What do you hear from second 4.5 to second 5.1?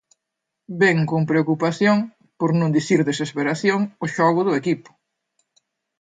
equipo.